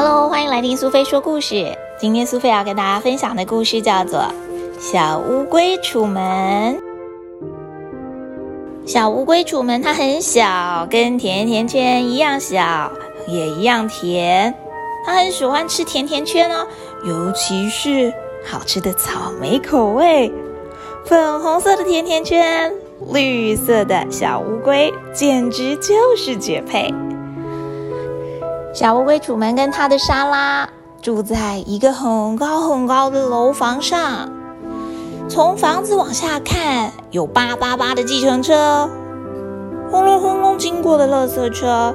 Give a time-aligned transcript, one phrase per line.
[0.00, 1.76] Hello，欢迎来听苏菲说故事。
[1.98, 4.20] 今天苏菲要跟大家分享的故事叫做
[4.78, 6.76] 《小乌龟楚门》。
[8.86, 12.92] 小乌龟楚门，它很小，跟甜甜圈一样小，
[13.26, 14.54] 也一样甜。
[15.04, 16.64] 它很喜欢吃甜甜圈哦，
[17.04, 18.14] 尤其是
[18.46, 20.32] 好吃的草莓口味。
[21.06, 22.72] 粉红色的甜甜圈，
[23.12, 26.94] 绿色的小乌龟，简直就是绝配。
[28.78, 30.68] 小乌龟楚门跟他的沙拉
[31.02, 34.30] 住在一个很高很高的楼房上。
[35.28, 38.88] 从房子往下看，有八八八的计程车，
[39.90, 41.92] 轰隆轰隆经过的垃圾车，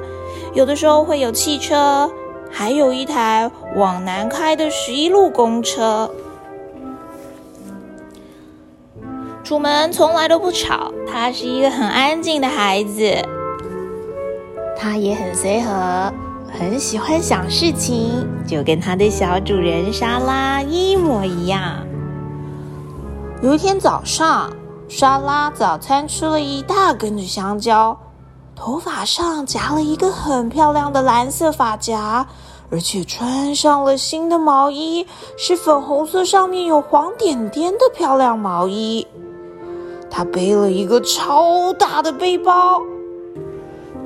[0.52, 2.10] 有的时候会有汽车，
[2.50, 6.10] 还有一台往南开的十一路公车。
[9.42, 13.10] 楚门从来都不吵，他是一个很安静的孩子，
[14.76, 16.12] 他也很随和。
[16.56, 21.84] 很喜欢想事情，就跟他的小主人莎拉一模一样。
[23.42, 24.52] 有一天早上，
[24.88, 27.98] 莎拉早餐吃了一大根的香蕉，
[28.54, 32.24] 头发上夹了一个很漂亮的蓝色发夹，
[32.70, 35.04] 而且穿上了新的毛衣，
[35.36, 39.04] 是粉红色上面有黄点点的漂亮毛衣。
[40.08, 42.80] 她背了一个超大的背包。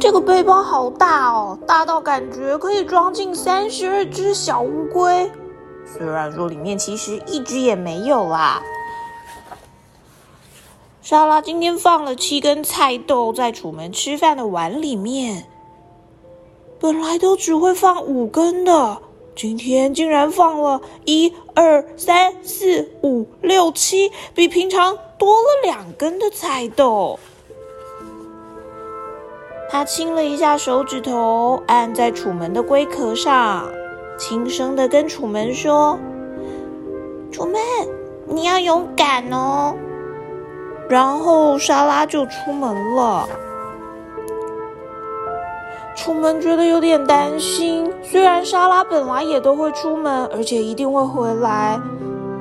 [0.01, 5.31] 这个背包好大哦，大到感觉可以装进三十二只小乌龟。
[5.85, 8.63] 虽然说里面其实一只也没有啦。
[11.03, 15.47] 莎拉今天放了七根菜豆在楚门吃饭的碗里面，
[16.79, 18.99] 本来都只会放五根的，
[19.35, 27.19] 今天竟然放了一二三四五六七，比平常多了两根的菜豆。
[29.71, 33.69] 他亲了一下手指头，按在楚门的龟壳上，
[34.19, 35.99] 轻声的跟楚门说
[37.31, 37.61] ：“楚门，
[38.27, 39.75] 你要勇敢哦。”
[40.89, 43.29] 然后莎拉就出门了。
[45.95, 51.79] 楚门觉得有点担心，虽然莎拉本来也都会出门，而且一定会回来，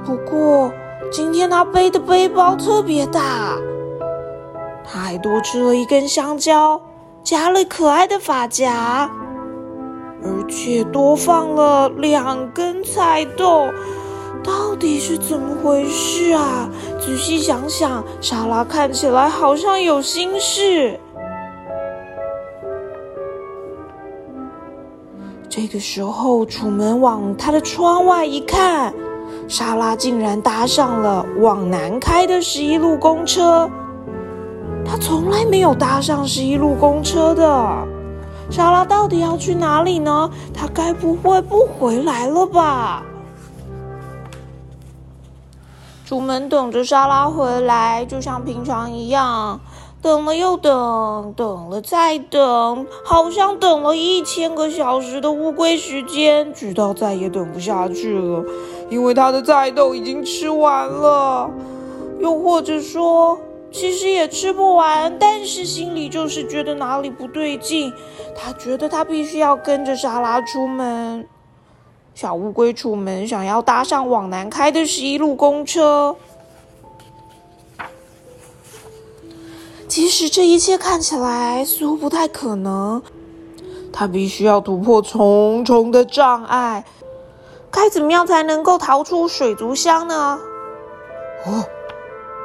[0.06, 0.72] 不过
[1.12, 3.58] 今天他背的背包特别大，
[4.86, 6.80] 他还多吃了一根香蕉。
[7.28, 9.12] 夹了可爱的发夹，
[10.24, 13.68] 而且多放了两根菜豆，
[14.42, 16.70] 到底是怎么回事啊？
[17.02, 20.98] 仔细想想，莎拉看起来好像有心事。
[25.50, 28.94] 这个时候，楚门往他的窗外一看，
[29.50, 33.70] 莎拉竟然搭上了往南开的十一路公车。
[35.00, 37.88] 从来没有搭上十一路公车的，
[38.50, 40.30] 莎拉到底要去哪里呢？
[40.54, 43.04] 他该不会不回来了吧？
[46.06, 49.60] 出门等着莎拉回来，就像平常一样，
[50.02, 58.44] 等了又等，等了再等，好像等了一千个小时的乌龟时间，直到再也等不下去了，
[58.90, 61.50] 因为他的菜豆已经吃完了，
[62.20, 63.38] 又或者说。
[63.72, 67.94] 其实也吃不完，但是心里就是觉得哪里不对劲。
[68.36, 71.28] 他觉得他必须要跟着莎拉出门。
[72.16, 76.16] 小乌龟出门，想要搭上往南开的十一路公车。
[79.88, 83.02] 即使这一切看起来似乎不太可能，
[83.94, 86.84] 他必须要突破重重的障碍。
[87.70, 90.40] 该怎么样才能够逃出水族箱呢？
[91.46, 91.64] 哦。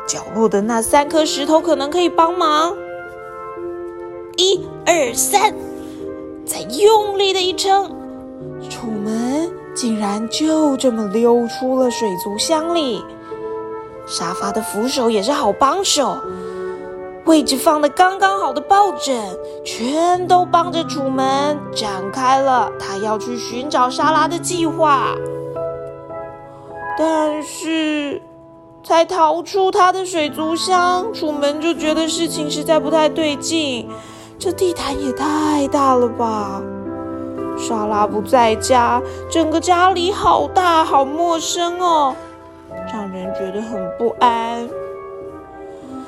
[0.07, 2.75] 角落的那三颗石头可能可以帮忙。
[4.37, 5.55] 一二三，
[6.45, 7.91] 再用力的一撑，
[8.69, 13.05] 楚门竟然就这么溜出了水族箱里。
[14.07, 16.17] 沙发的扶手也是好帮手，
[17.27, 19.15] 位置放的刚刚好的抱枕，
[19.65, 25.15] 全都帮着楚门展开了他要去寻找沙拉的计划。
[26.99, 28.21] 但是。
[28.85, 33.89] 才逃出他的水族箱，楚门就觉得事情实在不太对劲。
[34.39, 36.61] 这地毯也太大了吧！
[37.57, 39.01] 莎拉不在家，
[39.31, 42.17] 整个家里好大，好陌生哦，
[42.93, 44.69] 让人觉得很不安。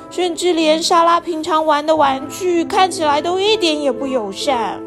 [0.09, 4.81] 甚至连莎拉平常玩的玩具，看起来都一点也不友善。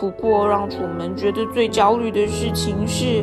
[0.00, 3.22] 不过，让楚门觉得最焦虑的事情是。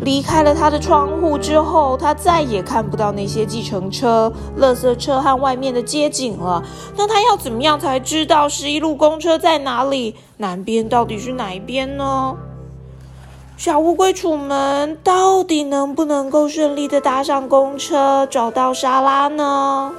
[0.00, 6.62] 离开了他的窗户之后，他再也看不到那些计程车、垃圾车和外面的街景了。
[6.96, 10.14] 那他要怎么样才知道十一路公车在哪里？
[10.36, 12.36] 南边到底是哪一边呢？
[13.56, 19.92] 小乌龟楚门到底能不能够顺利的搭上公车，找到莎拉呢？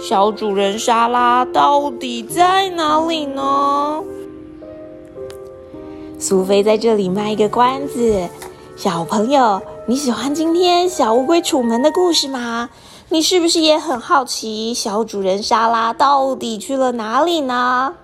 [0.00, 3.97] 小主人莎拉到底在哪里呢？
[6.28, 8.28] 苏菲在这里卖一个关子，
[8.76, 12.68] 小朋友，你喜欢今天小乌龟楚门的故事吗？
[13.08, 17.94] 你是不是也很好奇小主人莎拉到底去了哪里呢？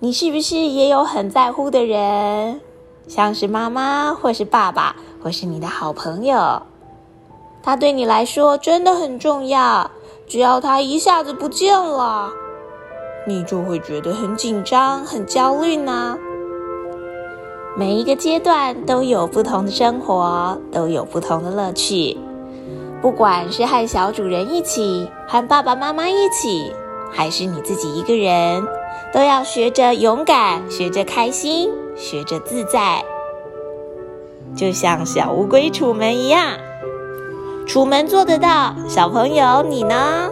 [0.00, 2.60] 你是不是也有很在乎的人，
[3.06, 4.94] 像是妈妈，或是爸爸，
[5.24, 6.60] 或是你的好朋友？
[7.62, 9.90] 他对你来说真的很重要，
[10.28, 12.30] 只要他一下子不见了，
[13.26, 16.18] 你就会觉得很紧张、很焦虑呢。
[17.78, 22.18] 每一个阶段都有不同的生活，都有不同的乐趣。
[23.00, 26.72] 不管是和小主人一起，和爸爸妈妈一起，
[27.12, 28.66] 还是你自己一个人，
[29.14, 33.04] 都要学着勇敢，学着开心，学着自在。
[34.56, 36.58] 就像小乌龟楚门一样，
[37.64, 40.28] 楚门做得到，小朋友你呢？